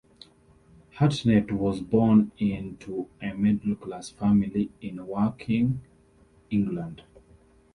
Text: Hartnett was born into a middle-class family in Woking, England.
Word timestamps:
Hartnett 0.95 1.51
was 1.51 1.79
born 1.79 2.31
into 2.39 3.07
a 3.21 3.33
middle-class 3.35 4.09
family 4.09 4.71
in 4.81 5.05
Woking, 5.05 5.79
England. 6.49 7.03